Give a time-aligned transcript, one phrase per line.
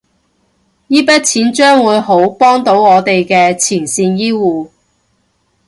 [0.87, 4.71] 依筆錢將會好幫到我哋嘅前線醫護